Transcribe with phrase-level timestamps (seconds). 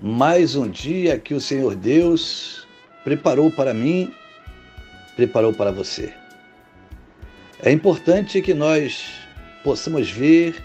[0.00, 2.66] mais um dia que o Senhor Deus
[3.02, 4.14] preparou para mim,
[5.16, 6.14] preparou para você.
[7.60, 9.10] É importante que nós
[9.64, 10.62] possamos ver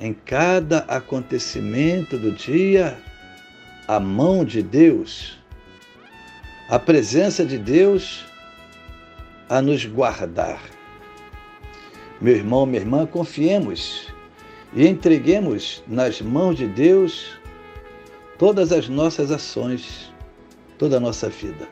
[0.00, 2.98] em cada acontecimento do dia
[3.86, 5.38] a mão de Deus,
[6.70, 8.24] a presença de Deus
[9.46, 10.62] a nos guardar.
[12.18, 14.08] Meu irmão, minha irmã, confiemos
[14.74, 17.37] e entreguemos nas mãos de Deus
[18.38, 20.12] todas as nossas ações,
[20.78, 21.68] toda a nossa vida.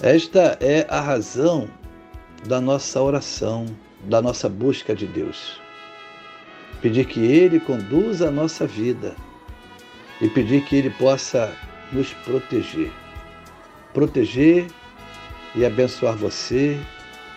[0.00, 1.68] Esta é a razão
[2.46, 3.66] da nossa oração,
[4.04, 5.60] da nossa busca de Deus.
[6.80, 9.14] Pedir que Ele conduza a nossa vida
[10.20, 11.52] e pedir que Ele possa
[11.92, 12.90] nos proteger.
[13.92, 14.66] Proteger
[15.54, 16.80] e abençoar você,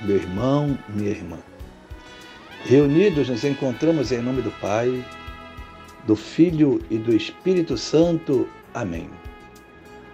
[0.02, 1.38] meu irmão, minha irmã.
[2.64, 5.06] Reunidos nos encontramos em nome do Pai,
[6.06, 8.48] do Filho e do Espírito Santo.
[8.74, 9.10] Amém.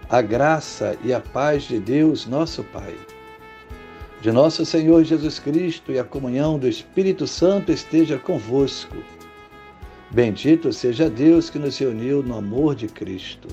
[0.10, 2.96] A graça e a paz de Deus, nosso Pai,
[4.22, 8.98] de nosso Senhor Jesus Cristo e a comunhão do Espírito Santo esteja convosco.
[10.12, 13.48] Bendito seja Deus que nos reuniu no amor de Cristo.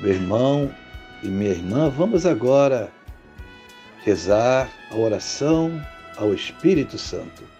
[0.00, 0.74] Meu irmão
[1.22, 2.90] e minha irmã, vamos agora
[4.02, 5.80] rezar a oração
[6.16, 7.59] ao Espírito Santo.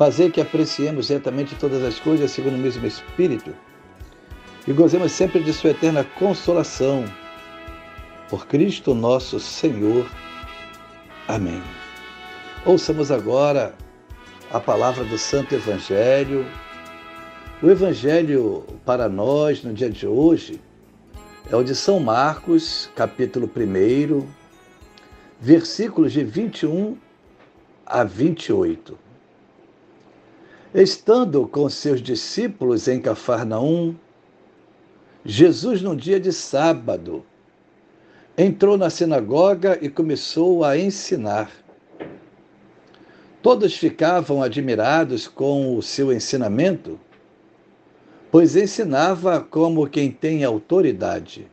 [0.00, 3.54] fazer que apreciemos retamente todas as coisas segundo o mesmo Espírito
[4.66, 7.04] e gozemos sempre de Sua eterna consolação.
[8.30, 10.10] Por Cristo nosso Senhor.
[11.28, 11.62] Amém.
[12.64, 13.74] Ouçamos agora
[14.50, 16.46] a palavra do Santo Evangelho.
[17.62, 20.62] O Evangelho para nós no dia de hoje
[21.50, 24.26] é o de São Marcos, capítulo 1,
[25.38, 26.96] versículos de 21
[27.84, 29.09] a 28.
[30.72, 33.96] Estando com seus discípulos em Cafarnaum,
[35.24, 37.24] Jesus, num dia de sábado,
[38.38, 41.50] entrou na sinagoga e começou a ensinar.
[43.42, 47.00] Todos ficavam admirados com o seu ensinamento,
[48.30, 51.48] pois ensinava como quem tem autoridade,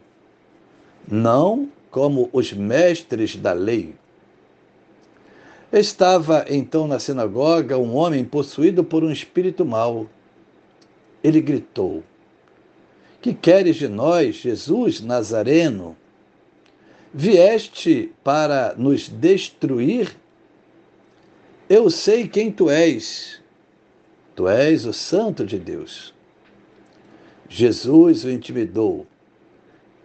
[1.07, 3.95] não como os mestres da lei.
[5.71, 10.07] Estava então na sinagoga um homem possuído por um espírito mau.
[11.21, 12.03] Ele gritou:
[13.21, 15.97] Que queres de nós, Jesus Nazareno?
[17.13, 20.15] Vieste para nos destruir?
[21.69, 23.41] Eu sei quem tu és.
[24.35, 26.13] Tu és o Santo de Deus.
[27.49, 29.05] Jesus o intimidou.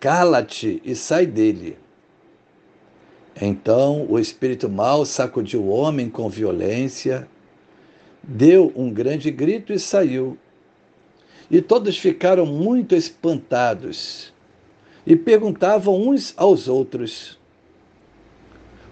[0.01, 1.79] Cala-te e sai dele.
[3.41, 7.27] Então o espírito mau sacudiu o homem com violência,
[8.23, 10.37] deu um grande grito e saiu.
[11.51, 14.33] E todos ficaram muito espantados
[15.07, 17.39] e perguntavam uns aos outros: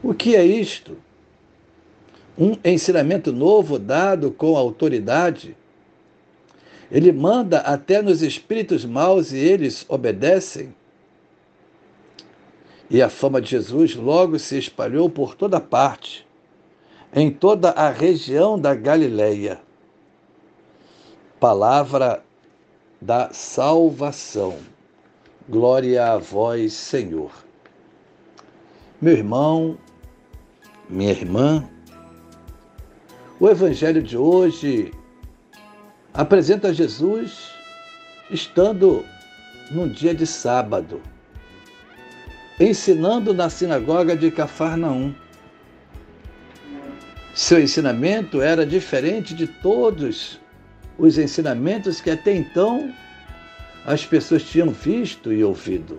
[0.02, 0.96] O que é isto?
[2.38, 5.56] Um ensinamento novo dado com autoridade?
[6.90, 10.74] Ele manda até nos espíritos maus e eles obedecem?
[12.90, 16.26] E a fama de Jesus logo se espalhou por toda parte,
[17.14, 19.60] em toda a região da Galileia.
[21.38, 22.24] Palavra
[23.00, 24.58] da salvação.
[25.48, 27.30] Glória a vós, Senhor.
[29.00, 29.78] Meu irmão,
[30.88, 31.70] minha irmã,
[33.38, 34.92] o Evangelho de hoje
[36.12, 37.52] apresenta Jesus
[38.30, 39.04] estando
[39.70, 41.00] num dia de sábado
[42.60, 45.14] ensinando na sinagoga de Cafarnaum.
[47.34, 50.38] Seu ensinamento era diferente de todos
[50.98, 52.92] os ensinamentos que até então
[53.86, 55.98] as pessoas tinham visto e ouvido.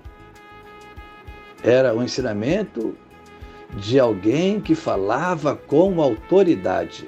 [1.64, 2.96] Era o ensinamento
[3.78, 7.08] de alguém que falava com autoridade.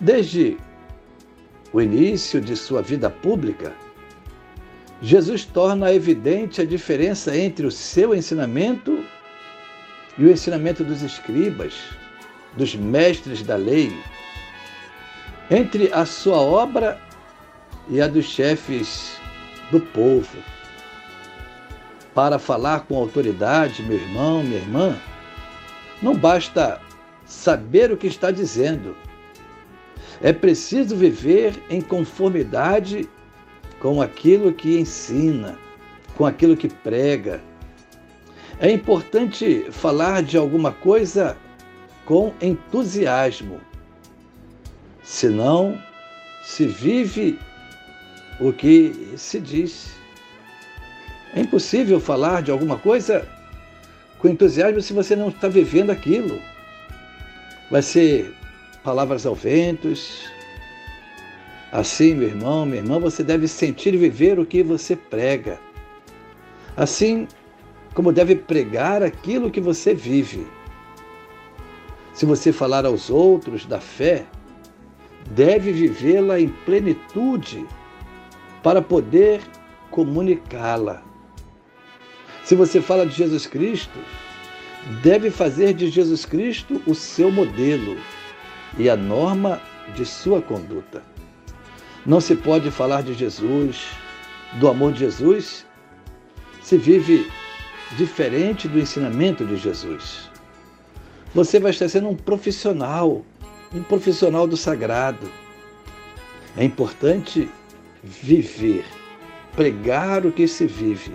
[0.00, 0.56] Desde
[1.72, 3.74] o início de sua vida pública,
[5.06, 9.04] Jesus torna evidente a diferença entre o seu ensinamento
[10.18, 11.74] e o ensinamento dos escribas,
[12.56, 13.96] dos mestres da lei,
[15.48, 17.00] entre a sua obra
[17.88, 19.16] e a dos chefes
[19.70, 20.38] do povo.
[22.12, 24.98] Para falar com autoridade, meu irmão, minha irmã,
[26.02, 26.80] não basta
[27.24, 28.96] saber o que está dizendo.
[30.20, 33.08] É preciso viver em conformidade
[33.80, 35.58] com aquilo que ensina,
[36.16, 37.40] com aquilo que prega.
[38.58, 41.36] É importante falar de alguma coisa
[42.04, 43.60] com entusiasmo,
[45.02, 45.78] senão
[46.42, 47.38] se vive
[48.40, 49.94] o que se diz.
[51.34, 53.28] É impossível falar de alguma coisa
[54.18, 56.40] com entusiasmo se você não está vivendo aquilo.
[57.70, 58.34] Vai ser
[58.82, 60.30] palavras ao ventos.
[61.76, 65.60] Assim, meu irmão, minha irmã, você deve sentir e viver o que você prega.
[66.74, 67.28] Assim
[67.92, 70.46] como deve pregar aquilo que você vive.
[72.14, 74.24] Se você falar aos outros da fé,
[75.32, 77.66] deve vivê-la em plenitude
[78.62, 79.42] para poder
[79.90, 81.02] comunicá-la.
[82.42, 83.98] Se você fala de Jesus Cristo,
[85.02, 87.98] deve fazer de Jesus Cristo o seu modelo
[88.78, 89.60] e a norma
[89.94, 91.15] de sua conduta.
[92.06, 93.88] Não se pode falar de Jesus,
[94.60, 95.66] do amor de Jesus,
[96.62, 97.30] se vive
[97.96, 100.30] diferente do ensinamento de Jesus.
[101.34, 103.24] Você vai estar sendo um profissional,
[103.74, 105.30] um profissional do sagrado.
[106.56, 107.48] É importante
[108.02, 108.84] viver,
[109.54, 111.12] pregar o que se vive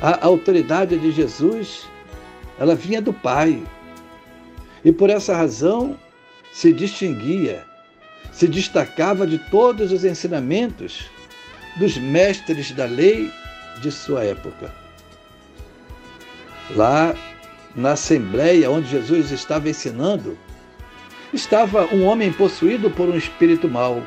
[0.00, 1.88] a autoridade de Jesus,
[2.58, 3.62] ela vinha do Pai.
[4.84, 5.98] E por essa razão
[6.52, 7.64] se distinguia,
[8.32, 11.08] se destacava de todos os ensinamentos
[11.78, 13.30] dos mestres da lei
[13.80, 14.72] de sua época.
[16.74, 17.14] Lá
[17.74, 20.36] na assembleia onde Jesus estava ensinando,
[21.32, 24.02] estava um homem possuído por um espírito mau.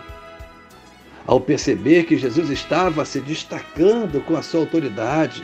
[1.28, 5.44] Ao perceber que Jesus estava se destacando com a sua autoridade,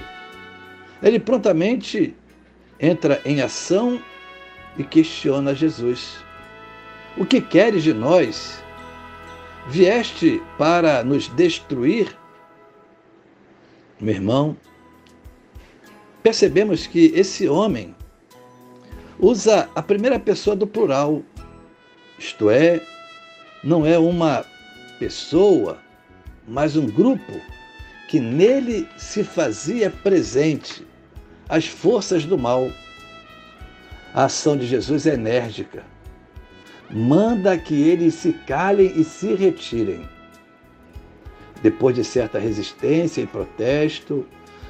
[1.04, 2.16] ele prontamente
[2.80, 4.02] entra em ação
[4.78, 6.18] e questiona Jesus.
[7.16, 8.65] O que queres de nós?
[9.68, 12.16] Vieste para nos destruir?
[14.00, 14.56] Meu irmão,
[16.22, 17.96] percebemos que esse homem
[19.20, 21.24] usa a primeira pessoa do plural,
[22.20, 22.82] isto é,
[23.64, 24.46] não é uma
[25.00, 25.80] pessoa,
[26.48, 27.34] mas um grupo
[28.08, 30.86] que nele se fazia presente
[31.50, 32.70] as forças do mal.
[34.14, 35.95] A ação de Jesus é enérgica.
[36.90, 40.08] Manda que eles se calem e se retirem.
[41.62, 44.26] Depois de certa resistência e protesto,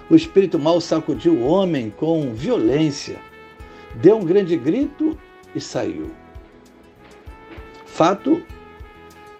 [0.09, 3.17] o espírito mal sacudiu o homem com violência,
[3.95, 5.17] deu um grande grito
[5.53, 6.11] e saiu.
[7.85, 8.41] Fato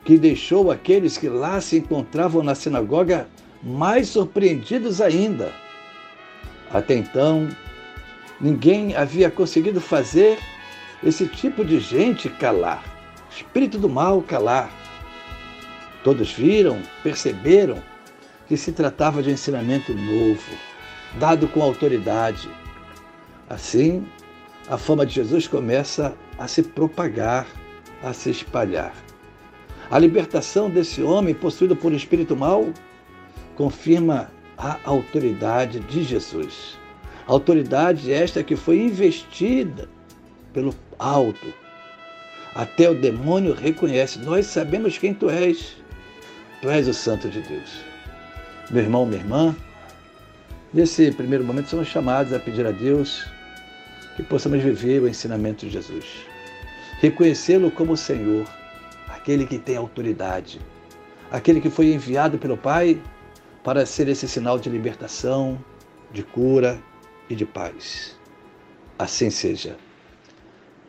[0.03, 3.27] que deixou aqueles que lá se encontravam na sinagoga
[3.61, 5.51] mais surpreendidos ainda.
[6.71, 7.49] Até então,
[8.39, 10.37] ninguém havia conseguido fazer
[11.03, 12.83] esse tipo de gente calar,
[13.29, 14.71] espírito do mal calar.
[16.03, 17.81] Todos viram, perceberam
[18.47, 20.51] que se tratava de um ensinamento novo,
[21.19, 22.49] dado com autoridade.
[23.49, 24.05] Assim,
[24.69, 27.47] a fama de Jesus começa a se propagar,
[28.03, 28.93] a se espalhar.
[29.89, 32.71] A libertação desse homem possuído por espírito mau
[33.55, 36.77] confirma a autoridade de Jesus.
[37.27, 39.89] Autoridade esta que foi investida
[40.53, 41.53] pelo alto.
[42.53, 45.75] Até o demônio reconhece: Nós sabemos quem tu és.
[46.61, 47.81] Tu és o Santo de Deus.
[48.71, 49.55] Meu irmão, minha irmã,
[50.73, 53.27] nesse primeiro momento somos chamados a pedir a Deus
[54.15, 56.05] que possamos viver o ensinamento de Jesus.
[56.99, 58.47] Reconhecê-lo como Senhor,
[59.09, 60.59] aquele que tem autoridade,
[61.29, 62.99] aquele que foi enviado pelo Pai
[63.63, 65.59] para ser esse sinal de libertação,
[66.11, 66.79] de cura
[67.29, 68.17] e de paz.
[68.97, 69.75] Assim seja.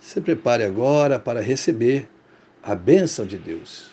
[0.00, 2.08] se prepare agora para receber
[2.62, 3.90] a bênção de Deus.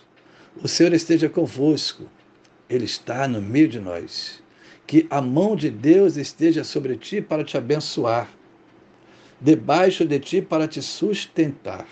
[0.62, 2.10] O Senhor esteja convosco,
[2.69, 4.41] Ele está no meio de nós.
[4.86, 8.29] Que a mão de Deus esteja sobre ti para te abençoar,
[9.39, 11.88] debaixo de ti para te sustentar,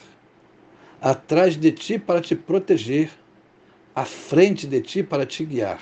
[1.01, 3.09] atrás de ti para te proteger,
[3.95, 5.81] à frente de ti para te guiar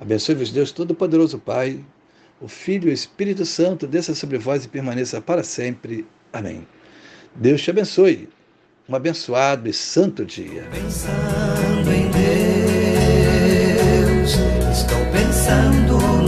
[0.00, 1.84] Abençoe-vos Deus Todo-Poderoso Pai,
[2.40, 6.06] o Filho e o Espírito Santo, desça sobre vós e permaneça para sempre.
[6.32, 6.66] Amém.
[7.34, 8.28] Deus te abençoe.
[8.88, 10.66] Um abençoado e santo dia.
[10.72, 12.10] Pensando em
[14.10, 14.34] Deus,
[14.72, 16.19] estou pensando